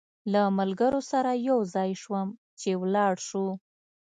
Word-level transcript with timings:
له 0.31 0.41
ملګرو 0.59 1.01
سره 1.11 1.31
یو 1.49 1.59
ځای 1.73 1.91
شوم 2.01 2.27
چې 2.59 2.69
ولاړ 2.81 3.13
شو. 3.27 3.45